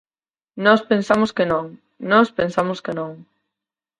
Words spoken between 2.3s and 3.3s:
pensamos que non.